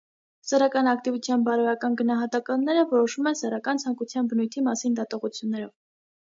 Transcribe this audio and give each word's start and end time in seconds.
Սեռական 0.51 0.87
ակտիվության 0.91 1.43
բարոյական 1.49 1.97
գնահատականները 1.99 2.87
որոշվում 2.95 3.29
են 3.33 3.39
սեռական 3.43 3.83
ցանկության 3.85 4.33
բնույթի 4.33 4.65
մասին 4.71 4.99
դատողություններով։ 5.03 5.71